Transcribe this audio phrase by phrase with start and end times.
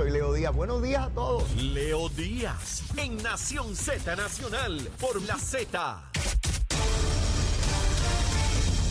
[0.00, 0.54] soy Leo Díaz.
[0.54, 1.54] Buenos días a todos.
[1.56, 6.10] Leo Díaz en Nación Z Nacional por la Z.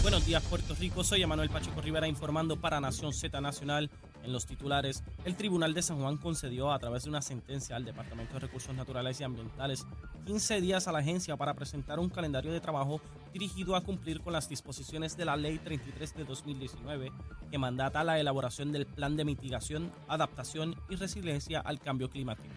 [0.03, 1.03] Buenos días, Puerto Rico.
[1.03, 3.89] Soy Emanuel Pacheco Rivera informando para Nación Z Nacional.
[4.23, 7.85] En los titulares, el Tribunal de San Juan concedió a través de una sentencia al
[7.85, 9.87] Departamento de Recursos Naturales y Ambientales
[10.27, 13.01] 15 días a la agencia para presentar un calendario de trabajo
[13.33, 17.11] dirigido a cumplir con las disposiciones de la Ley 33 de 2019
[17.51, 22.53] que mandata la elaboración del Plan de Mitigación, Adaptación y Resiliencia al Cambio Climático.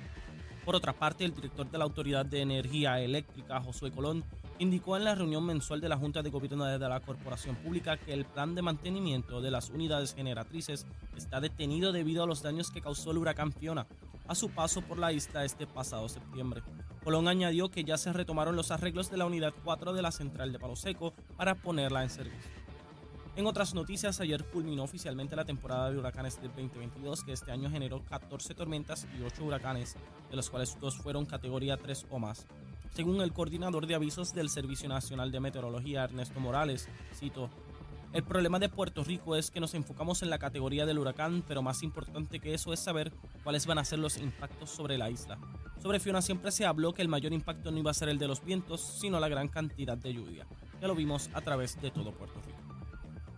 [0.65, 4.25] Por otra parte, el director de la Autoridad de Energía Eléctrica, Josué Colón,
[4.63, 8.13] indicó en la reunión mensual de la Junta de Gobierno de la Corporación Pública que
[8.13, 12.81] el plan de mantenimiento de las unidades generatrices está detenido debido a los daños que
[12.81, 13.89] causó el huracán Fiona
[14.29, 16.63] a su paso por la isla este pasado septiembre.
[17.03, 20.53] Colón añadió que ya se retomaron los arreglos de la unidad 4 de la central
[20.53, 22.51] de Palo Seco para ponerla en servicio.
[23.35, 27.69] En otras noticias, ayer culminó oficialmente la temporada de huracanes del 2022, que este año
[27.69, 29.97] generó 14 tormentas y 8 huracanes,
[30.31, 32.47] de los cuales dos fueron categoría 3 o más.
[32.95, 37.49] Según el coordinador de avisos del Servicio Nacional de Meteorología, Ernesto Morales, cito,
[38.13, 41.63] el problema de Puerto Rico es que nos enfocamos en la categoría del huracán, pero
[41.63, 43.11] más importante que eso es saber
[43.43, 45.39] cuáles van a ser los impactos sobre la isla.
[45.83, 48.29] Sobre Fiona siempre se habló que el mayor impacto no iba a ser el de
[48.29, 50.47] los vientos, sino la gran cantidad de lluvia.
[50.79, 52.52] Ya lo vimos a través de todo Puerto Rico.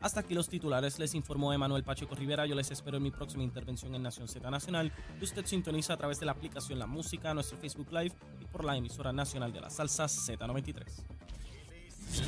[0.05, 2.45] Hasta aquí los titulares, les informó Emanuel Pacheco Rivera.
[2.45, 4.93] Yo les espero en mi próxima intervención en Nación Z Nacional.
[5.23, 8.77] usted sintoniza a través de la aplicación La Música, nuestro Facebook Live y por la
[8.77, 10.85] emisora nacional de la salsa Z93.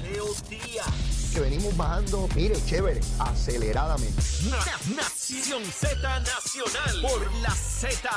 [0.05, 1.33] Leo Díaz.
[1.35, 4.23] Que venimos bajando, mire, chévere, aceleradamente.
[4.97, 8.09] Nación Z Nacional por la Z.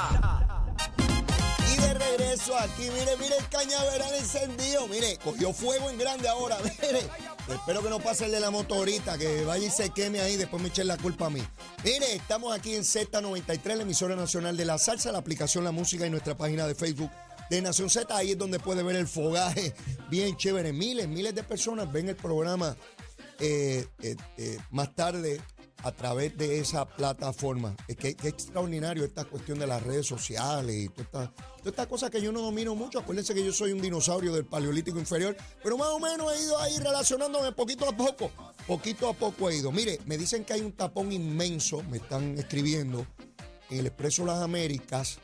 [1.73, 4.87] Y de regreso aquí, mire, mire el cañaveral encendido.
[4.87, 7.09] Mire, cogió fuego en grande ahora, mire.
[7.51, 10.61] Espero que no pase el de la motorita, que vaya y se queme ahí, después
[10.61, 11.41] me echen la culpa a mí.
[11.83, 16.05] Mire, estamos aquí en Z93, la emisora nacional de la salsa, la aplicación La Música
[16.05, 17.09] y nuestra página de Facebook
[17.49, 18.15] de Nación Z.
[18.15, 19.73] Ahí es donde puede ver el fogaje
[20.09, 20.73] bien chévere.
[20.73, 22.77] Miles, miles de personas ven el programa
[23.39, 25.41] eh, eh, eh, más tarde
[25.83, 27.75] a través de esa plataforma.
[27.87, 31.29] Es que, extraordinario esta cuestión de las redes sociales y todas
[31.63, 32.99] estas cosas que yo no domino mucho.
[32.99, 36.57] Acuérdense que yo soy un dinosaurio del Paleolítico Inferior, pero más o menos he ido
[36.59, 38.31] ahí relacionándome poquito a poco.
[38.67, 39.71] Poquito a poco he ido.
[39.71, 43.05] Mire, me dicen que hay un tapón inmenso, me están escribiendo,
[43.69, 45.19] en el Expreso Las Américas,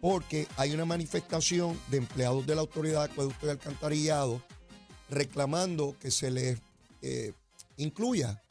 [0.00, 4.42] porque hay una manifestación de empleados de la Autoridad de Acueducto Alcantarillado
[5.10, 6.60] reclamando que se les
[7.02, 7.32] eh,
[7.76, 8.42] incluya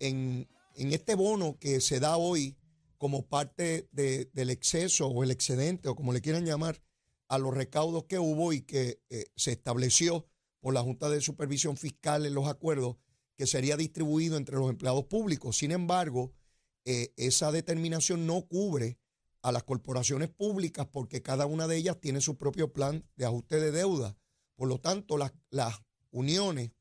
[0.00, 0.46] en
[0.80, 2.56] en este bono que se da hoy
[2.96, 6.82] como parte del exceso o el excedente o como le quieran llamar
[7.28, 10.26] a los recaudos que hubo y que eh, se estableció
[10.60, 12.96] por la Junta de Supervisión Fiscal en los acuerdos
[13.36, 15.58] que sería distribuido entre los empleados públicos.
[15.58, 16.32] Sin embargo,
[16.86, 18.98] eh, esa determinación no cubre
[19.42, 23.60] a las corporaciones públicas porque cada una de ellas tiene su propio plan de ajuste
[23.60, 24.16] de deuda.
[24.56, 26.72] Por lo tanto, las, las uniones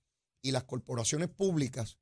[0.41, 1.97] y las corporaciones públicas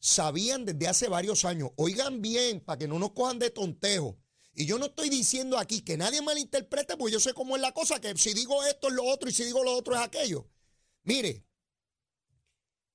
[0.00, 4.18] sabían desde hace varios años, oigan bien, para que no nos cojan de tontejo.
[4.54, 7.72] Y yo no estoy diciendo aquí que nadie malinterprete, porque yo sé cómo es la
[7.72, 10.48] cosa, que si digo esto es lo otro y si digo lo otro es aquello.
[11.04, 11.46] Mire,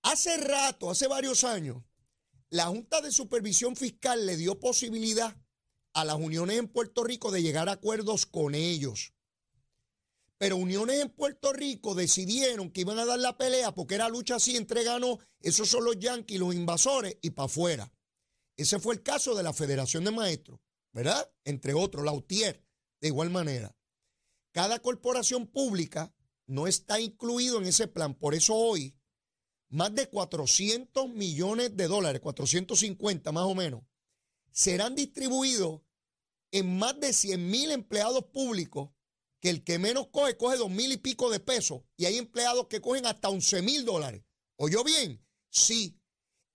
[0.01, 1.81] hace rato, hace varios años,
[2.49, 5.35] la Junta de Supervisión Fiscal le dio posibilidad
[5.93, 9.13] a las uniones en Puerto Rico de llegar a acuerdos con ellos.
[10.43, 14.35] Pero uniones en Puerto Rico decidieron que iban a dar la pelea porque era lucha
[14.35, 17.93] así, entre ganó, esos son los yanquis, los invasores y para afuera.
[18.57, 20.59] Ese fue el caso de la Federación de Maestros,
[20.91, 21.31] ¿verdad?
[21.45, 22.61] Entre otros, la UTIER,
[22.99, 23.73] de igual manera.
[24.51, 26.13] Cada corporación pública
[26.45, 28.13] no está incluido en ese plan.
[28.13, 28.97] Por eso hoy,
[29.69, 33.83] más de 400 millones de dólares, 450 más o menos,
[34.51, 35.83] serán distribuidos
[36.51, 38.89] en más de 100 mil empleados públicos
[39.43, 41.81] que el que menos coge, coge dos mil y pico de pesos.
[41.97, 44.23] Y hay empleados que cogen hasta 11 mil dólares.
[44.55, 45.21] ¿Oyó bien?
[45.49, 45.99] Sí.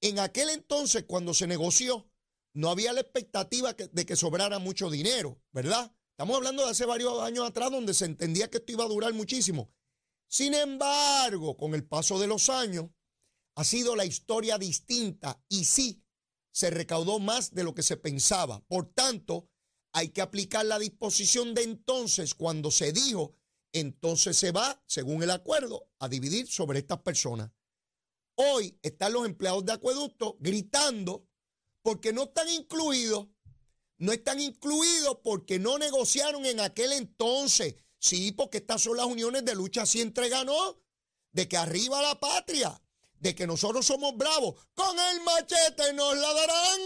[0.01, 2.11] En aquel entonces, cuando se negoció,
[2.55, 5.95] no había la expectativa de que sobrara mucho dinero, ¿verdad?
[6.13, 9.13] Estamos hablando de hace varios años atrás donde se entendía que esto iba a durar
[9.13, 9.71] muchísimo.
[10.27, 12.87] Sin embargo, con el paso de los años,
[13.55, 16.03] ha sido la historia distinta y sí,
[16.53, 18.65] se recaudó más de lo que se pensaba.
[18.67, 19.51] Por tanto,
[19.93, 23.35] hay que aplicar la disposición de entonces cuando se dijo,
[23.73, 27.51] entonces se va, según el acuerdo, a dividir sobre estas personas.
[28.35, 31.27] Hoy están los empleados de acueducto gritando
[31.83, 33.29] porque no están incluidos.
[33.99, 37.75] No están incluidos porque no negociaron en aquel entonces.
[37.99, 40.81] Sí, porque estas son las uniones de lucha así ganó,
[41.33, 42.81] de que arriba la patria,
[43.15, 44.55] de que nosotros somos bravos.
[44.75, 46.81] Con el machete nos la darán.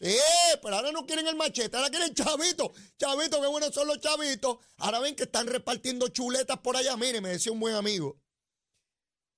[0.00, 0.16] Sí,
[0.62, 2.72] pero ahora no quieren el machete, ahora quieren chavito.
[2.98, 4.56] Chavito, qué buenos son los chavitos.
[4.78, 6.96] Ahora ven que están repartiendo chuletas por allá.
[6.96, 8.18] Mire, me decía un buen amigo.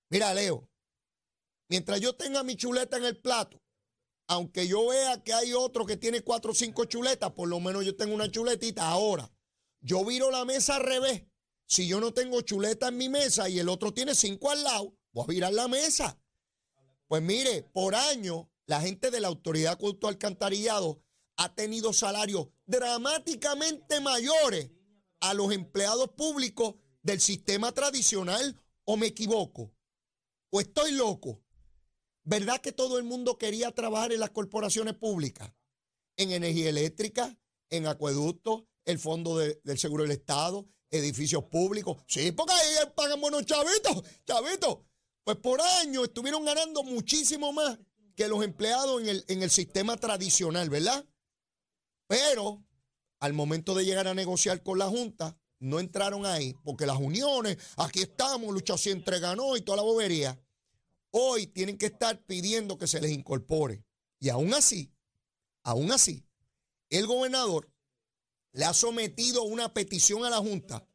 [0.08, 0.68] Mira, Leo,
[1.68, 3.60] mientras yo tenga mi chuleta en el plato,
[4.28, 7.84] aunque yo vea que hay otro que tiene cuatro o cinco chuletas, por lo menos
[7.84, 8.88] yo tengo una chuletita.
[8.88, 9.32] Ahora,
[9.80, 11.24] yo viro la mesa al revés.
[11.66, 14.96] Si yo no tengo chuleta en mi mesa y el otro tiene cinco al lado,
[15.12, 16.20] voy a virar la mesa.
[17.08, 21.02] Pues mire, por año, la gente de la Autoridad Culto Alcantarillado
[21.36, 24.70] ha tenido salarios dramáticamente mayores
[25.20, 29.72] a los empleados públicos del sistema tradicional, o me equivoco,
[30.50, 31.42] o estoy loco.
[32.24, 35.52] ¿Verdad que todo el mundo quería trabajar en las corporaciones públicas?
[36.16, 37.36] En energía eléctrica,
[37.70, 42.02] en acueductos, el Fondo del Seguro del Estado, edificios públicos.
[42.06, 44.78] Sí, porque ahí pagan buenos chavitos, chavitos.
[45.24, 47.78] Pues por año estuvieron ganando muchísimo más
[48.28, 51.06] los empleados en el, en el sistema tradicional, ¿verdad?
[52.06, 52.64] Pero
[53.20, 57.56] al momento de llegar a negociar con la Junta, no entraron ahí, porque las uniones,
[57.76, 60.40] aquí estamos, lucha siempre ganó y toda la bobería.
[61.10, 63.84] Hoy tienen que estar pidiendo que se les incorpore.
[64.18, 64.92] Y aún así,
[65.62, 66.26] aún así,
[66.90, 67.70] el gobernador
[68.52, 70.86] le ha sometido una petición a la Junta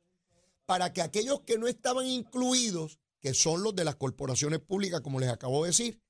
[0.66, 5.20] para que aquellos que no estaban incluidos, que son los de las corporaciones públicas, como
[5.20, 6.02] les acabo de decir,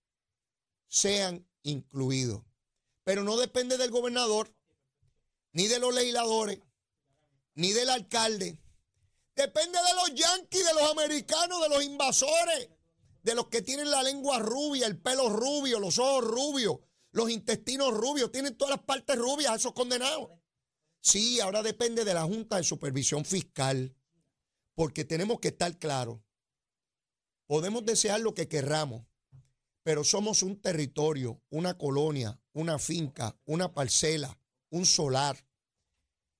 [0.87, 2.43] sean incluidos.
[3.03, 4.53] Pero no depende del gobernador,
[5.53, 6.59] ni de los legisladores,
[7.55, 8.59] ni del alcalde.
[9.35, 12.69] Depende de los yanquis, de los americanos, de los invasores,
[13.23, 16.77] de los que tienen la lengua rubia, el pelo rubio, los ojos rubios,
[17.11, 20.29] los intestinos rubios, tienen todas las partes rubias, esos condenados.
[21.01, 23.95] Sí, ahora depende de la Junta de Supervisión Fiscal,
[24.75, 26.19] porque tenemos que estar claros.
[27.45, 29.05] Podemos desear lo que querramos,
[29.87, 34.37] pero somos un territorio, una colonia, una finca, una parcela,
[34.69, 35.47] un solar.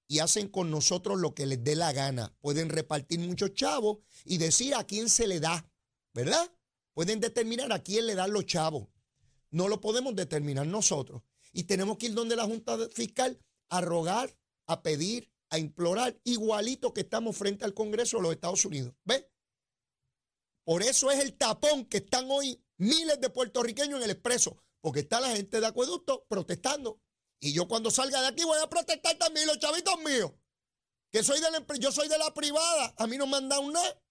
[0.06, 2.36] Y hacen con nosotros lo que les dé la gana.
[2.42, 5.66] Pueden repartir muchos chavos y decir a quién se le da,
[6.14, 6.52] ¿verdad?
[6.94, 8.90] Pueden determinar a quién le dan los chavos.
[9.50, 11.22] No lo podemos determinar nosotros.
[11.54, 13.40] Y tenemos que ir donde la Junta Fiscal
[13.70, 18.66] a rogar, a pedir, a implorar, igualito que estamos frente al Congreso de los Estados
[18.66, 18.94] Unidos.
[19.06, 19.32] ¿Ve?
[20.66, 25.02] Por eso es el tapón que están hoy miles de puertorriqueños en el expreso, porque
[25.02, 27.02] está la gente de acueducto protestando.
[27.40, 30.32] Y yo cuando salga de aquí voy a protestar también, los chavitos míos.
[31.12, 33.70] Que soy de la, yo soy de la privada, a mí no me han dado
[33.72, 34.02] nada.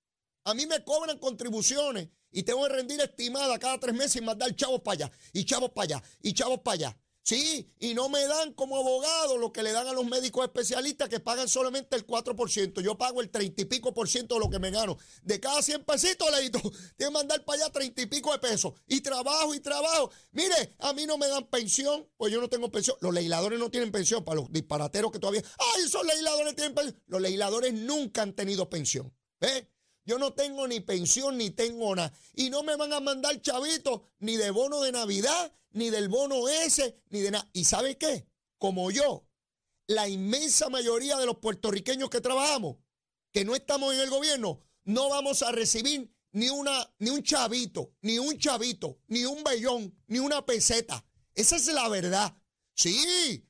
[0.45, 4.55] A mí me cobran contribuciones y tengo que rendir estimada cada tres meses y mandar
[4.55, 6.99] chavos para allá, y chavos para allá, y chavos para allá.
[7.27, 11.09] Sí, y no me dan como abogado lo que le dan a los médicos especialistas
[11.09, 12.81] que pagan solamente el 4%.
[12.81, 14.97] Yo pago el 30 y pico por ciento de lo que me gano.
[15.25, 16.61] De cada 100 pesitos, leíto,
[16.97, 18.75] tengo que mandar para allá 30 y pico de pesos.
[18.87, 20.13] Y trabajo y trabajo.
[20.31, 22.97] Mire, a mí no me dan pensión, pues yo no tengo pensión.
[23.01, 25.43] Los legisladores no tienen pensión para los disparateros que todavía.
[25.59, 27.03] ¡Ay, esos legisladores tienen pensión!
[27.09, 29.13] Los legisladores nunca han tenido pensión.
[29.41, 29.67] ¿Ves?
[30.07, 32.13] Yo no tengo ni pensión ni tengo nada.
[32.35, 36.49] Y no me van a mandar chavitos ni de bono de Navidad, ni del bono
[36.49, 37.49] ese, ni de nada.
[37.53, 38.27] ¿Y sabe qué?
[38.57, 39.27] Como yo,
[39.89, 42.77] la inmensa mayoría de los puertorriqueños que trabajamos,
[43.33, 47.93] que no estamos en el gobierno, no vamos a recibir ni, una, ni un chavito,
[48.01, 51.05] ni un chavito, ni un bellón, ni una peseta.
[51.35, 52.37] Esa es la verdad.
[52.75, 53.45] Sí,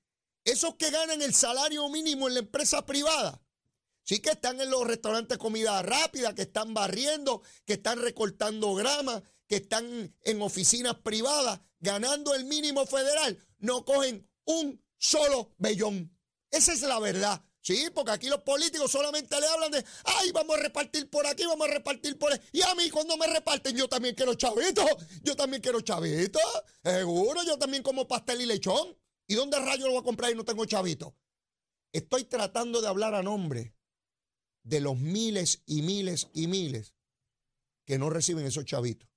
[0.45, 3.43] esos que ganan el salario mínimo en la empresa privada,
[4.07, 9.21] Sí que están en los restaurantes comida rápida, que están barriendo, que están recortando grama,
[9.49, 16.17] que están en oficinas privadas, ganando el mínimo federal, no cogen un solo bellón.
[16.53, 17.43] Esa es la verdad.
[17.61, 21.45] Sí, porque aquí los políticos solamente le hablan de, ay, vamos a repartir por aquí,
[21.45, 22.39] vamos a repartir por ahí.
[22.53, 24.87] Y a mí cuando me reparten, yo también quiero chavitos,
[25.25, 26.41] yo también quiero chavitos,
[26.85, 28.97] seguro, yo también como pastel y lechón.
[29.27, 31.13] ¿Y dónde rayo lo voy a comprar y no tengo chavitos?
[31.91, 33.76] Estoy tratando de hablar a nombre
[34.67, 36.95] de los miles y miles y miles
[37.85, 39.09] que no reciben esos chavitos.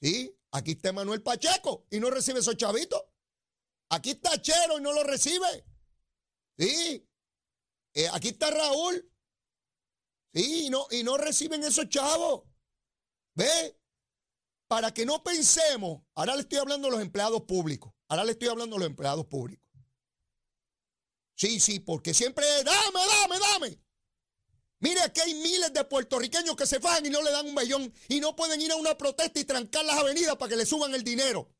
[0.00, 0.32] ¿Sí?
[0.52, 3.02] Aquí está Manuel Pacheco y no recibe esos chavitos.
[3.90, 5.66] Aquí está Chero y no lo recibe.
[6.56, 7.04] ¿Sí?
[7.94, 9.12] Eh, aquí está Raúl.
[10.32, 12.44] Sí, y no, y no reciben esos chavos.
[13.34, 13.80] ¿Ve?
[14.68, 17.92] Para que no pensemos, ahora le estoy hablando a los empleados públicos.
[18.08, 19.66] Ahora le estoy hablando a los empleados públicos.
[21.34, 23.85] Sí, sí, porque siempre, dame, dame, dame.
[24.86, 27.92] Mire, aquí hay miles de puertorriqueños que se fajan y no le dan un millón
[28.08, 30.94] y no pueden ir a una protesta y trancar las avenidas para que le suban
[30.94, 31.52] el dinero.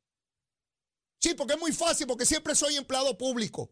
[1.19, 3.69] Sí, porque es muy fácil, porque siempre soy empleado público.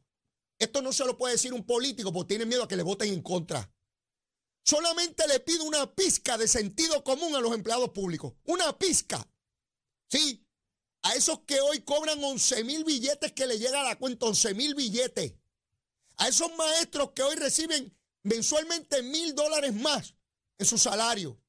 [0.59, 3.13] Esto no se lo puede decir un político porque tiene miedo a que le voten
[3.13, 3.73] en contra.
[4.65, 8.33] Solamente le pido una pizca de sentido común a los empleados públicos.
[8.43, 9.25] Una pizca.
[10.09, 10.45] Sí.
[11.03, 14.53] a esos que hoy cobran 11 mil billetes que le llega a la cuenta, 11
[14.53, 15.33] mil billetes,
[16.17, 20.15] a esos maestros que hoy reciben mensualmente mil dólares más
[20.57, 21.39] en su salario,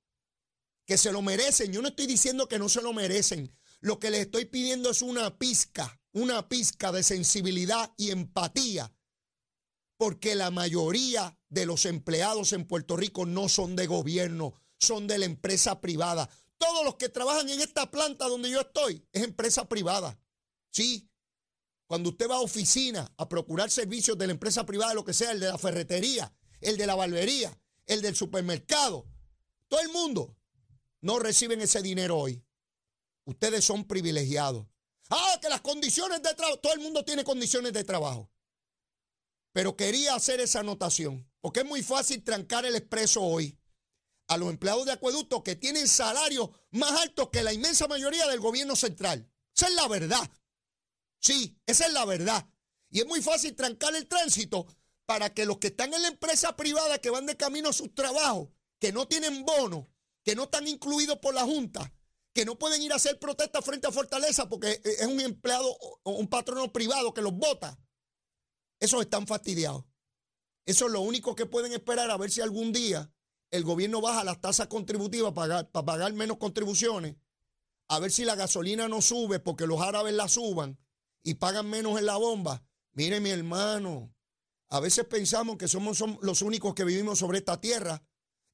[0.87, 1.73] que se lo merecen.
[1.73, 3.56] Yo no estoy diciendo que no se lo merecen.
[3.80, 8.95] Lo que les estoy pidiendo es una pizca, una pizca de sensibilidad y empatía,
[9.97, 15.18] porque la mayoría de los empleados en Puerto Rico no son de gobierno, son de
[15.18, 16.28] la empresa privada.
[16.59, 20.18] Todos los que trabajan en esta planta donde yo estoy es empresa privada.
[20.71, 21.09] Sí.
[21.87, 25.33] Cuando usted va a oficina a procurar servicios de la empresa privada, lo que sea,
[25.33, 29.07] el de la ferretería, el de la barbería, el del supermercado,
[29.69, 30.37] todo el mundo
[31.01, 32.45] no reciben ese dinero hoy.
[33.25, 34.67] Ustedes son privilegiados.
[35.11, 38.31] Ah, que las condiciones de trabajo, todo el mundo tiene condiciones de trabajo.
[39.53, 43.59] Pero quería hacer esa anotación, porque es muy fácil trancar el expreso hoy
[44.29, 48.41] a los empleados de acueducto que tienen salarios más altos que la inmensa mayoría del
[48.41, 49.31] gobierno central.
[49.55, 50.31] Esa es la verdad.
[51.21, 52.49] Sí, esa es la verdad.
[52.91, 54.67] Y es muy fácil trancar el tránsito
[55.07, 57.95] para que los que están en la empresa privada que van de camino a sus
[57.95, 58.49] trabajos,
[58.79, 59.89] que no tienen bono,
[60.25, 61.93] que no están incluidos por la Junta,
[62.35, 66.29] que no pueden ir a hacer protesta frente a Fortaleza porque es un empleado un
[66.29, 67.79] patrono privado que los vota,
[68.81, 69.85] esos están fastidiados.
[70.67, 73.11] Eso es lo único que pueden esperar a ver si algún día
[73.53, 77.17] el gobierno baja las tasas contributivas para pagar, menos contribuciones,
[77.89, 80.79] a ver si la gasolina no sube porque los árabes la suban
[81.23, 82.65] y pagan menos en la bomba.
[82.93, 84.13] Mire mi hermano,
[84.69, 88.03] a veces pensamos que somos, los únicos que vivimos sobre esta tierra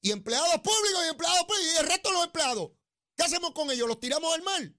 [0.01, 2.71] y empleados públicos y empleados públicos y el resto de los empleados.
[3.15, 3.87] ¿Qué hacemos con ellos?
[3.87, 4.73] ¿Los tiramos al mar?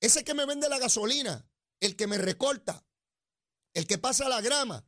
[0.00, 1.48] Ese que me vende la gasolina,
[1.80, 2.84] el que me recorta,
[3.74, 4.86] el que pasa la grama,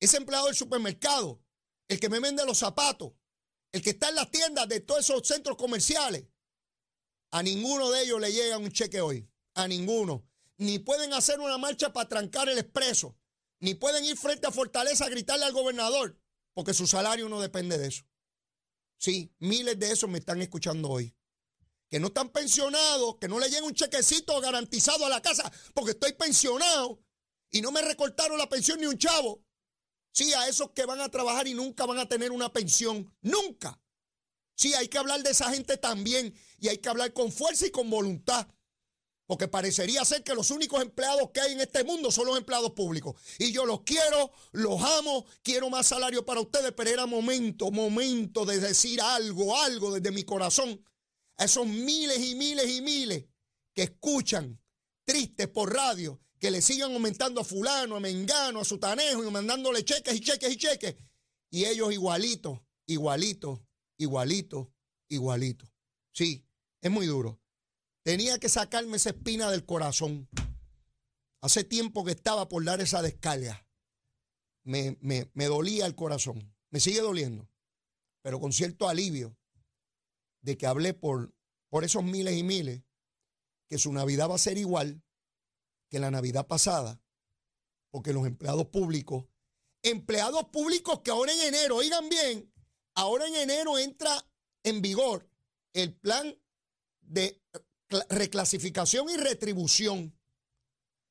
[0.00, 1.42] ese empleado del supermercado,
[1.88, 3.12] el que me vende los zapatos,
[3.72, 6.26] el que está en las tiendas de todos esos centros comerciales,
[7.34, 9.28] a ninguno de ellos le llega un cheque hoy.
[9.54, 10.24] A ninguno.
[10.56, 13.18] Ni pueden hacer una marcha para trancar el expreso.
[13.64, 16.20] Ni pueden ir frente a Fortaleza a gritarle al gobernador,
[16.52, 18.04] porque su salario no depende de eso.
[18.98, 21.16] Sí, miles de esos me están escuchando hoy.
[21.88, 25.92] Que no están pensionados, que no le llega un chequecito garantizado a la casa, porque
[25.92, 27.02] estoy pensionado
[27.50, 29.42] y no me recortaron la pensión ni un chavo.
[30.12, 33.16] Sí, a esos que van a trabajar y nunca van a tener una pensión.
[33.22, 33.80] Nunca.
[34.56, 37.70] Sí, hay que hablar de esa gente también y hay que hablar con fuerza y
[37.70, 38.46] con voluntad.
[39.26, 42.72] Porque parecería ser que los únicos empleados que hay en este mundo son los empleados
[42.72, 43.16] públicos.
[43.38, 48.44] Y yo los quiero, los amo, quiero más salario para ustedes, pero era momento, momento
[48.44, 50.84] de decir algo, algo desde mi corazón
[51.36, 53.24] a esos miles y miles y miles
[53.72, 54.60] que escuchan
[55.04, 59.82] tristes por radio que le sigan aumentando a fulano, a mengano, a sutanejo y mandándole
[59.82, 60.94] cheques y cheques y cheques.
[61.50, 63.60] Y ellos igualitos, igualitos,
[63.96, 64.68] igualitos,
[65.08, 65.70] igualitos.
[66.12, 66.44] Sí,
[66.82, 67.40] es muy duro.
[68.04, 70.28] Tenía que sacarme esa espina del corazón.
[71.40, 73.66] Hace tiempo que estaba por dar esa descarga.
[74.62, 76.54] Me, me, dolía el corazón.
[76.70, 77.48] Me sigue doliendo.
[78.22, 79.38] Pero con cierto alivio
[80.42, 81.34] de que hablé por,
[81.70, 82.82] por esos miles y miles,
[83.68, 85.02] que su Navidad va a ser igual
[85.88, 87.02] que la Navidad pasada,
[87.90, 89.24] porque los empleados públicos,
[89.82, 92.52] empleados públicos que ahora en enero, oigan bien,
[92.94, 94.26] ahora en enero entra
[94.62, 95.30] en vigor
[95.72, 96.38] el plan
[97.00, 97.42] de
[98.08, 100.18] reclasificación y retribución.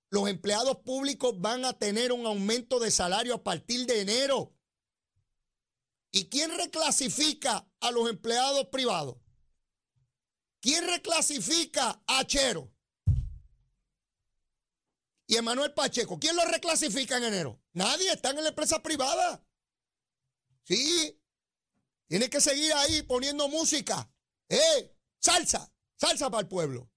[0.10, 4.56] Los empleados públicos van a tener un aumento de salario a partir de enero.
[6.12, 9.18] ¿Y quién reclasifica a los empleados privados?
[10.62, 12.74] ¿Quién reclasifica a Chero?
[15.28, 16.20] y Emanuel Pacheco.
[16.20, 17.60] ¿Quién lo reclasifica en enero?
[17.74, 19.44] Nadie, están en la empresa privada.
[20.64, 21.20] Sí,
[22.08, 24.10] tiene que seguir ahí poniendo música.
[24.50, 24.96] ¡Eh!
[25.20, 26.90] Salsa, salsa para el pueblo.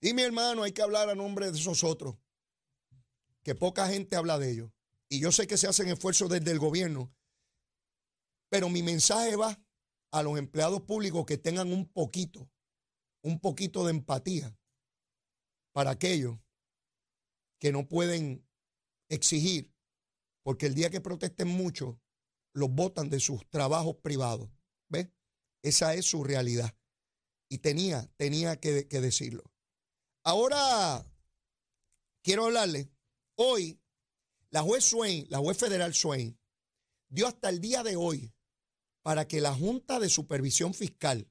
[0.00, 2.16] Y mi hermano, hay que hablar a nombre de esos otros,
[3.42, 4.70] que poca gente habla de ellos.
[5.08, 7.14] Y yo sé que se hacen esfuerzos desde el gobierno,
[8.48, 9.62] pero mi mensaje va
[10.10, 12.50] a los empleados públicos que tengan un poquito,
[13.22, 14.56] un poquito de empatía
[15.72, 16.38] para aquellos
[17.58, 18.46] que no pueden
[19.08, 19.72] exigir,
[20.42, 22.00] porque el día que protesten mucho,
[22.54, 24.50] los votan de sus trabajos privados.
[24.88, 25.08] ¿Ves?
[25.62, 26.76] Esa es su realidad.
[27.52, 29.42] Y tenía, tenía que, decirlo.
[30.24, 31.04] Ahora,
[32.22, 32.90] quiero hablarle.
[33.34, 33.78] Hoy,
[34.48, 36.40] la juez Swain, la juez federal Swain,
[37.10, 38.32] dio hasta el día de hoy
[39.02, 41.30] para que la Junta de Supervisión Fiscal,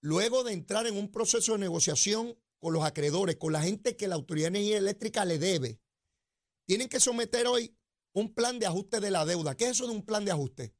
[0.00, 4.06] luego de entrar en un proceso de negociación con los acreedores, con la gente que
[4.06, 5.80] la Autoridad de Energía Eléctrica le debe,
[6.64, 7.76] tienen que someter hoy
[8.12, 9.56] un plan de ajuste de la deuda.
[9.56, 10.76] ¿Qué es eso de un plan de ajuste?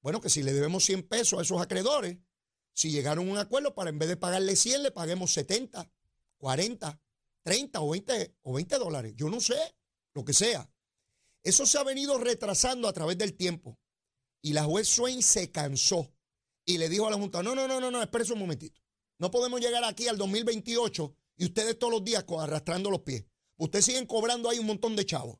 [0.00, 2.18] Bueno, que si le debemos 100 pesos a esos acreedores,
[2.80, 5.86] si llegaron a un acuerdo para en vez de pagarle 100, le paguemos 70
[6.38, 6.98] 40,
[7.42, 9.12] 30 o 20, o 20 dólares.
[9.16, 9.58] Yo no sé,
[10.14, 10.66] lo que sea.
[11.42, 13.78] Eso se ha venido retrasando a través del tiempo.
[14.40, 16.10] Y la juez Swain se cansó
[16.64, 18.80] y le dijo a la Junta, no, no, no, no, no, espérese un momentito.
[19.18, 23.26] No podemos llegar aquí al 2028 y ustedes todos los días arrastrando los pies.
[23.58, 25.38] Ustedes siguen cobrando ahí un montón de chavos.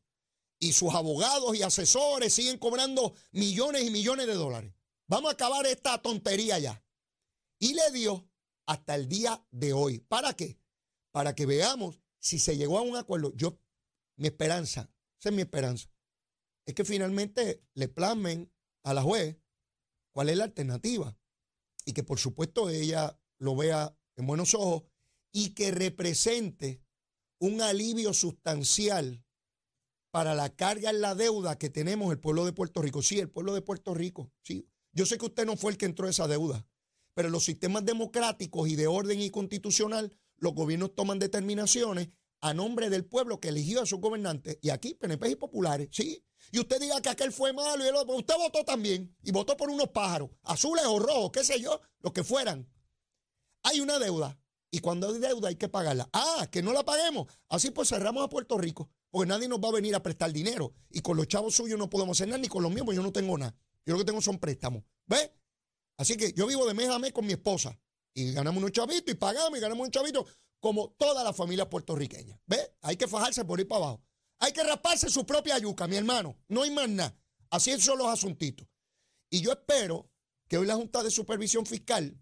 [0.58, 4.74] Y sus abogados y asesores siguen cobrando millones y millones de dólares.
[5.06, 6.84] Vamos a acabar esta tontería ya.
[7.60, 8.28] Y le dio
[8.66, 10.00] hasta el día de hoy.
[10.00, 10.58] ¿Para qué?
[11.12, 13.32] Para que veamos si se llegó a un acuerdo.
[13.36, 13.60] Yo,
[14.16, 15.88] mi esperanza, esa es mi esperanza,
[16.66, 18.50] es que finalmente le plasmen
[18.82, 19.36] a la juez
[20.12, 21.16] cuál es la alternativa.
[21.84, 24.84] Y que por supuesto ella lo vea en buenos ojos
[25.32, 26.82] y que represente
[27.38, 29.24] un alivio sustancial
[30.10, 33.02] para la carga en la deuda que tenemos el pueblo de Puerto Rico.
[33.02, 34.68] Sí, el pueblo de Puerto Rico, sí.
[34.92, 36.66] Yo sé que usted no fue el que entró a esa deuda,
[37.14, 42.08] pero los sistemas democráticos y de orden y constitucional, los gobiernos toman determinaciones
[42.40, 44.58] a nombre del pueblo que eligió a sus gobernantes.
[44.62, 46.24] Y aquí, PNP y populares, sí.
[46.52, 49.56] Y usted diga que aquel fue malo y el otro, usted votó también y votó
[49.56, 52.68] por unos pájaros, azules o rojos, qué sé yo, los que fueran.
[53.62, 54.38] Hay una deuda
[54.70, 56.08] y cuando hay deuda hay que pagarla.
[56.12, 57.26] Ah, que no la paguemos.
[57.48, 60.72] Así pues cerramos a Puerto Rico, porque nadie nos va a venir a prestar dinero.
[60.90, 63.12] Y con los chavos suyos no podemos hacer nada, ni con los míos, yo no
[63.12, 63.54] tengo nada.
[63.84, 64.82] Yo lo que tengo son préstamos.
[65.06, 65.30] ¿Ves?
[66.00, 67.78] Así que yo vivo de mes a mes con mi esposa.
[68.14, 70.26] Y ganamos unos chavitos y pagamos y ganamos un chavito
[70.58, 72.40] como toda la familia puertorriqueña.
[72.46, 72.70] ¿Ves?
[72.80, 74.04] Hay que fajarse por ir para abajo.
[74.38, 76.38] Hay que rasparse su propia yuca, mi hermano.
[76.48, 77.14] No hay más nada.
[77.50, 78.66] Así son los asuntitos.
[79.28, 80.10] Y yo espero
[80.48, 82.18] que hoy la Junta de Supervisión Fiscal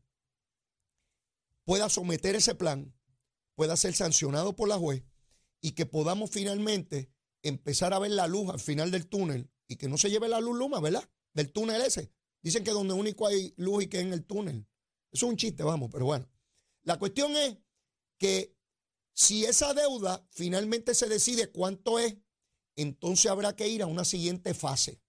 [1.65, 2.93] pueda someter ese plan,
[3.55, 5.05] pueda ser sancionado por la juez
[5.61, 9.89] y que podamos finalmente empezar a ver la luz al final del túnel y que
[9.89, 11.09] no se lleve la luz luma, ¿verdad?
[11.33, 12.13] Del túnel ese.
[12.42, 14.66] Dicen que donde único hay luz y que es en el túnel.
[15.11, 16.28] Eso es un chiste, vamos, pero bueno.
[16.83, 17.57] La cuestión es
[18.18, 18.57] que
[19.12, 22.16] si esa deuda finalmente se decide cuánto es,
[22.76, 25.02] entonces habrá que ir a una siguiente fase.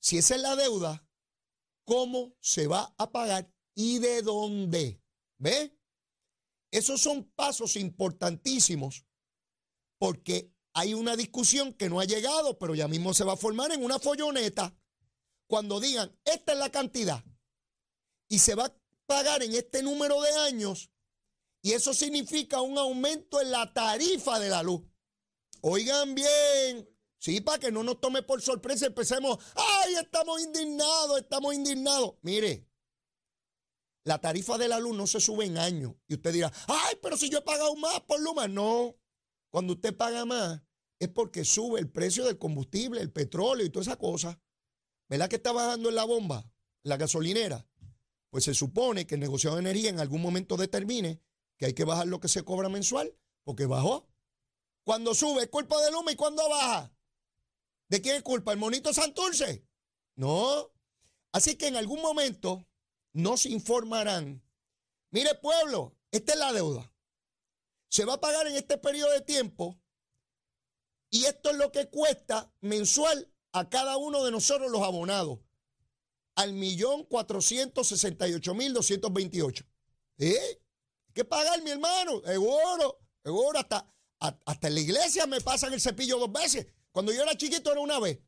[0.00, 1.06] Si esa es la deuda,
[1.84, 5.02] ¿cómo se va a pagar y de dónde?
[5.38, 5.76] ¿Ve?
[6.70, 9.04] Esos son pasos importantísimos
[9.98, 13.72] porque hay una discusión que no ha llegado, pero ya mismo se va a formar
[13.72, 14.74] en una folloneta
[15.50, 17.24] cuando digan, esta es la cantidad
[18.28, 20.92] y se va a pagar en este número de años
[21.60, 24.82] y eso significa un aumento en la tarifa de la luz.
[25.60, 31.52] Oigan bien, sí, para que no nos tome por sorpresa, empecemos, ay, estamos indignados, estamos
[31.52, 32.14] indignados.
[32.22, 32.68] Mire,
[34.04, 35.96] la tarifa de la luz no se sube en años.
[36.06, 38.46] Y usted dirá, ay, pero si yo he pagado más por Luma.
[38.46, 38.96] No,
[39.50, 40.62] cuando usted paga más
[41.00, 44.40] es porque sube el precio del combustible, el petróleo y toda esa cosa.
[45.10, 46.48] ¿Verdad que está bajando en la bomba,
[46.84, 47.66] la gasolinera?
[48.30, 51.20] Pues se supone que el negociado de energía en algún momento determine
[51.58, 54.08] que hay que bajar lo que se cobra mensual, porque bajó.
[54.84, 56.94] Cuando sube es culpa de Luma y cuando baja.
[57.88, 58.52] ¿De quién es culpa?
[58.52, 59.66] ¿El monito Santurce?
[60.14, 60.72] No.
[61.32, 62.68] Así que en algún momento
[63.12, 64.44] nos informarán,
[65.10, 66.94] mire pueblo, esta es la deuda.
[67.88, 69.76] Se va a pagar en este periodo de tiempo
[71.10, 75.38] y esto es lo que cuesta mensual a cada uno de nosotros los abonados.
[76.36, 79.64] Al millón cuatrocientos sesenta y ocho mil doscientos veintiocho.
[80.18, 80.62] ¿Eh?
[81.12, 82.22] Que pagar, mi hermano.
[82.24, 83.58] Seguro, seguro.
[83.58, 86.66] Hasta, hasta en la iglesia me pasan el cepillo dos veces.
[86.92, 88.20] Cuando yo era chiquito era una vez.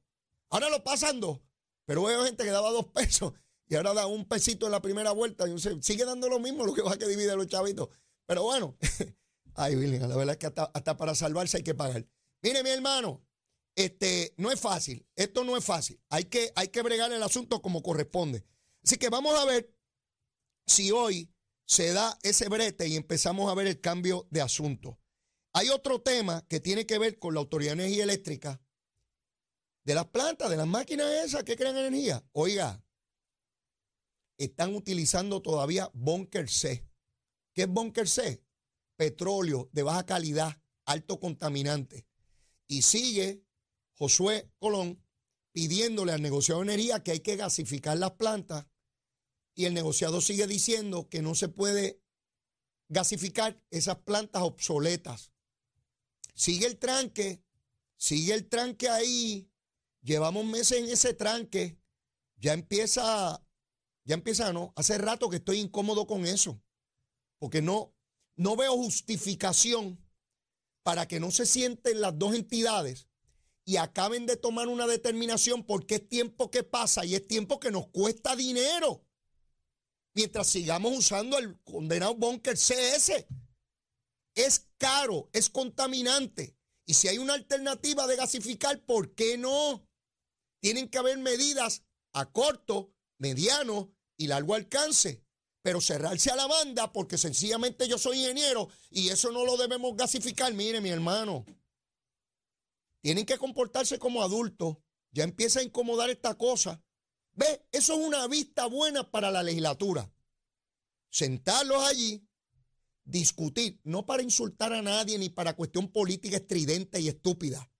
[0.50, 1.40] Ahora lo pasan dos.
[1.84, 3.32] Pero veo gente que daba dos pesos
[3.72, 5.48] y ahora da un pesito en la primera vuelta.
[5.48, 7.88] Y sigue dando lo mismo, lo que va a que divide los chavitos.
[8.26, 8.76] Pero bueno,
[9.54, 12.06] ay, William, la verdad es que hasta, para salvarse hay que pagar.
[12.42, 13.22] Mire, mi hermano,
[13.74, 15.06] este, no es fácil.
[15.16, 16.00] Esto no es fácil.
[16.08, 18.44] Hay que, hay que bregar el asunto como corresponde.
[18.84, 19.74] Así que vamos a ver
[20.66, 21.32] si hoy
[21.64, 24.98] se da ese brete y empezamos a ver el cambio de asunto.
[25.54, 28.60] Hay otro tema que tiene que ver con la Autoridad de Energía Eléctrica
[29.84, 32.24] de las plantas, de las máquinas esas que crean energía.
[32.32, 32.84] Oiga,
[34.38, 36.88] están utilizando todavía Bunker C.
[37.52, 38.44] ¿Qué es Bunker C?
[38.96, 42.06] Petróleo de baja calidad, alto contaminante.
[42.66, 43.44] Y sigue
[43.94, 45.02] Josué Colón
[45.52, 48.66] pidiéndole al negociado de energía que hay que gasificar las plantas
[49.54, 52.00] y el negociado sigue diciendo que no se puede
[52.88, 55.32] gasificar esas plantas obsoletas.
[56.34, 57.42] Sigue el tranque,
[57.96, 59.50] sigue el tranque ahí.
[60.00, 61.78] Llevamos meses en ese tranque.
[62.36, 63.46] Ya empieza
[64.04, 64.72] ya empieza, ¿no?
[64.76, 66.60] Hace rato que estoy incómodo con eso,
[67.38, 67.94] porque no,
[68.36, 70.04] no veo justificación
[70.82, 73.08] para que no se sienten las dos entidades
[73.64, 77.70] y acaben de tomar una determinación porque es tiempo que pasa y es tiempo que
[77.70, 79.04] nos cuesta dinero.
[80.14, 83.26] Mientras sigamos usando el condenado bunker CS.
[84.34, 86.56] es caro, es contaminante.
[86.86, 89.86] Y si hay una alternativa de gasificar, ¿por qué no?
[90.60, 95.24] Tienen que haber medidas a corto, mediano y largo alcance.
[95.62, 99.96] Pero cerrarse a la banda porque sencillamente yo soy ingeniero y eso no lo debemos
[99.96, 100.52] gasificar.
[100.52, 101.46] Mire, mi hermano,
[103.02, 104.78] tienen que comportarse como adultos.
[105.10, 106.82] Ya empieza a incomodar esta cosa.
[107.34, 110.10] Ve, eso es una vista buena para la legislatura.
[111.10, 112.26] Sentarlos allí,
[113.04, 117.70] discutir, no para insultar a nadie ni para cuestión política estridente y estúpida,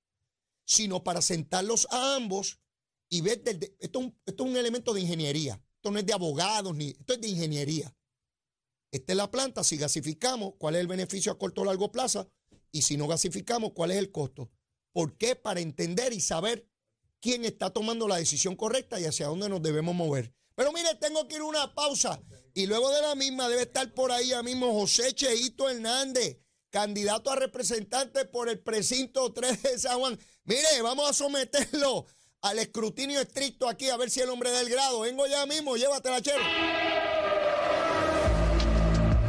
[0.64, 2.61] sino para sentarlos a ambos
[3.08, 3.42] y ver,
[3.78, 7.20] esto, esto es un elemento de ingeniería, esto no es de abogados, ni, esto es
[7.20, 7.94] de ingeniería.
[8.90, 12.30] Esta es la planta, si gasificamos, ¿cuál es el beneficio a corto o largo plazo?
[12.70, 14.50] Y si no gasificamos, ¿cuál es el costo?
[14.92, 15.37] ¿Por qué?
[15.37, 16.68] Para entender y saber
[17.20, 20.35] quién está tomando la decisión correcta y hacia dónde nos debemos mover.
[20.55, 22.20] Pero mire, tengo que ir a una pausa.
[22.55, 27.31] Y luego de la misma debe estar por ahí ya mismo José Cheito Hernández, candidato
[27.31, 30.18] a representante por el precinto 3 de San Juan.
[30.44, 32.07] Mire, vamos a someterlo
[32.42, 35.00] al escrutinio estricto aquí a ver si el hombre del grado.
[35.00, 36.42] Vengo ya mismo, llévatela, chero.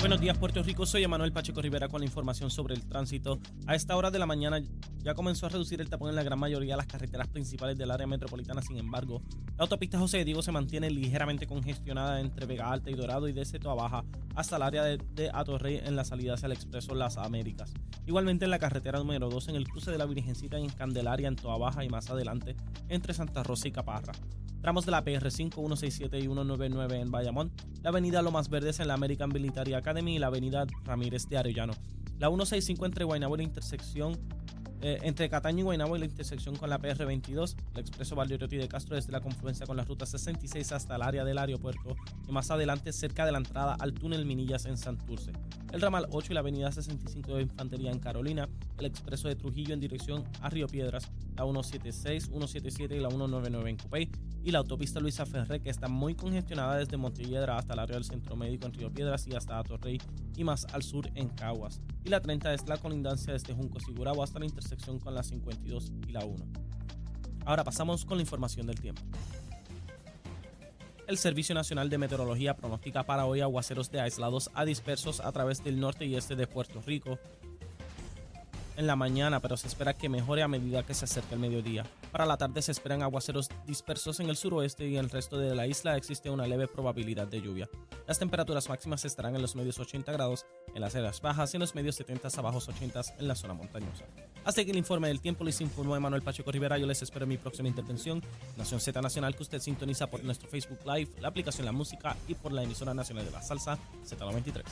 [0.03, 0.85] Buenos días, Puerto Rico.
[0.85, 3.39] Soy Emanuel Pacheco Rivera con la información sobre el tránsito.
[3.67, 4.61] A esta hora de la mañana
[4.97, 7.89] ya comenzó a reducir el tapón en la gran mayoría de las carreteras principales del
[7.89, 8.61] área metropolitana.
[8.61, 9.21] Sin embargo,
[9.55, 13.45] la autopista José Diego se mantiene ligeramente congestionada entre Vega Alta y Dorado y de
[13.45, 14.03] Seto Baja
[14.35, 17.73] hasta el área de, de Atorrey en la salida hacia el Expreso Las Américas.
[18.05, 21.37] Igualmente en la carretera número 2 en el cruce de la Virgencita en Candelaria en
[21.37, 22.57] Toa Baja y más adelante
[22.89, 24.11] entre Santa Rosa y Caparra
[24.63, 28.93] tramos de la PR5, 167 y 199 en Bayamón, la avenida Lomas Verdes en la
[28.93, 31.73] American Military Academy y la avenida Ramírez de Arellano.
[32.17, 34.17] La 165 entre Guaynabo intersección
[34.83, 38.67] eh, entre Cataño y Guaynabo y la intersección con la PR22, el expreso Valdoriotti de
[38.67, 41.95] Castro desde la confluencia con la ruta 66 hasta el área del aeropuerto
[42.27, 45.31] y más adelante cerca de la entrada al túnel Minillas en Santurce.
[45.71, 49.73] El ramal 8 y la avenida 65 de Infantería en Carolina, el expreso de Trujillo
[49.73, 54.09] en dirección a Río Piedras, la 176, 177 y la 199 en Cupey
[54.43, 58.03] y la autopista Luisa Ferré que está muy congestionada desde Montelledra hasta el área del
[58.03, 60.01] Centro Médico en Río Piedras y hasta Atorrey
[60.35, 61.79] y más al sur en Caguas.
[62.05, 65.91] Y la 30 es la colindancia desde Junco Sigurabo hasta la intersección con la 52
[66.07, 66.45] y la 1.
[67.45, 69.01] Ahora pasamos con la información del tiempo.
[71.07, 75.63] El Servicio Nacional de Meteorología pronostica para hoy aguaceros de aislados a dispersos a través
[75.63, 77.19] del norte y este de Puerto Rico,
[78.75, 81.85] en la mañana, pero se espera que mejore a medida que se acerque el mediodía.
[82.11, 85.55] Para la tarde se esperan aguaceros dispersos en el suroeste y en el resto de
[85.55, 87.69] la isla existe una leve probabilidad de lluvia.
[88.07, 91.61] Las temperaturas máximas estarán en los medios 80 grados en las áreas bajas y en
[91.61, 94.05] los medios 70 a bajos 80 en la zona montañosa.
[94.45, 96.77] Hasta que el informe del tiempo les informó Emanuel Pacheco Rivera.
[96.77, 98.21] Yo les espero en mi próxima intervención.
[98.57, 102.35] Nación Z Nacional que usted sintoniza por nuestro Facebook Live, la aplicación La Música y
[102.35, 104.63] por la emisora nacional de la salsa Z93.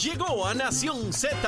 [0.00, 1.38] Llegó a Nación Z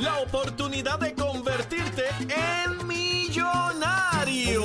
[0.00, 4.62] la oportunidad de convertirte en millonario.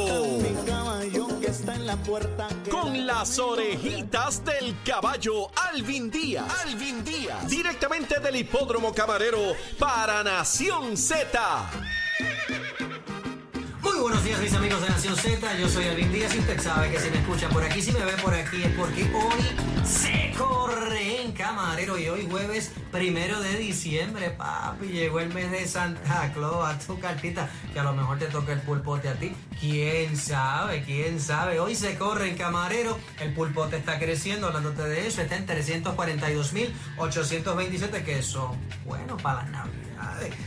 [2.69, 6.45] Con las orejitas del caballo Alvin Díaz.
[6.65, 7.47] Alvin Díaz.
[7.47, 11.69] Directamente del hipódromo camarero para Nación Z.
[14.10, 17.00] Buenos días mis amigos de Nación Z, yo soy Alvin Díaz y usted sabe que
[17.00, 19.43] si me escucha por aquí, si me ve por aquí es porque hoy
[19.86, 25.67] se corre en Camarero y hoy jueves primero de diciembre, papi, llegó el mes de
[25.67, 29.32] Santa Claus, a tu cartita, que a lo mejor te toca el pulpote a ti,
[29.60, 35.06] quién sabe, quién sabe, hoy se corre en Camarero, el pulpote está creciendo, hablándote de
[35.06, 39.88] eso, está en 342.827 que son, bueno, para las navidades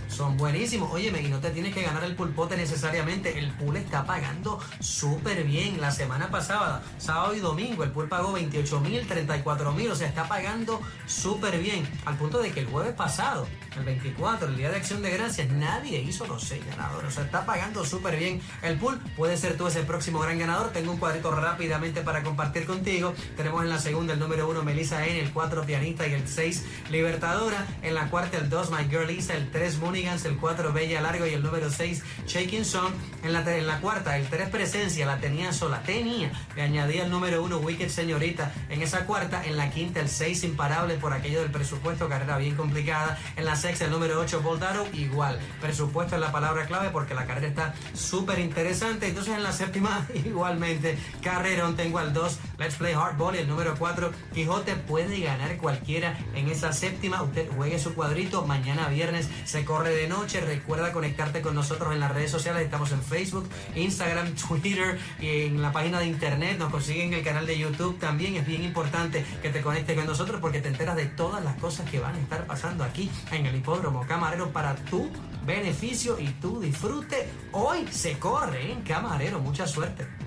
[0.08, 0.92] son buenísimos.
[0.92, 3.38] Óyeme, y no te tienes que ganar el pulpote necesariamente.
[3.38, 5.80] El pool está pagando súper bien.
[5.80, 9.90] La semana pasada, sábado y domingo, el pool pagó 28 mil, 34 mil.
[9.90, 11.88] O sea, está pagando súper bien.
[12.04, 15.50] Al punto de que el jueves pasado, el 24, el día de acción de gracias,
[15.50, 17.12] nadie hizo los seis ganadores.
[17.12, 19.00] O sea, está pagando súper bien el pool.
[19.16, 20.70] Puede ser tú ese próximo gran ganador.
[20.70, 23.14] Tengo un cuadrito rápidamente para compartir contigo.
[23.36, 26.64] Tenemos en la segunda el número uno, Melissa N, el 4, pianista y el 6,
[26.90, 27.66] Libertadora.
[27.82, 31.26] En la cuarta, el 2, My Girl Lisa, el 3, Moonigans, el 4, Bella Largo
[31.26, 32.92] y el número 6, Shaking Song.
[33.22, 36.32] En la, en la cuarta, el 3, Presencia, la tenía sola, tenía.
[36.56, 38.52] Le añadía el número 1, Wicked Señorita.
[38.68, 42.54] En esa cuarta, en la quinta, el 6, Imparable por aquello del presupuesto, carrera bien
[42.54, 43.18] complicada.
[43.36, 45.38] En la sexta, el número 8, Boldaro, igual.
[45.60, 49.08] Presupuesto es la palabra clave porque la carrera está súper interesante.
[49.08, 53.74] Entonces en la séptima, igualmente, carrerón, tengo al 2, Let's Play Hardball y el número
[53.76, 57.20] 4, Quijote puede ganar cualquiera en esa séptima.
[57.20, 60.40] Usted juegue su cuadrito mañana viernes se corre de noche.
[60.40, 62.62] Recuerda conectarte con nosotros en las redes sociales.
[62.62, 66.56] Estamos en Facebook, Instagram, Twitter y en la página de internet.
[66.56, 68.36] Nos consiguen en el canal de YouTube también.
[68.36, 71.90] Es bien importante que te conectes con nosotros porque te enteras de todas las cosas
[71.90, 75.10] que van a estar pasando aquí en el hipódromo camarero para tu
[75.44, 77.28] beneficio y tu disfrute.
[77.50, 79.40] Hoy se corre en camarero.
[79.40, 80.21] Mucha suerte.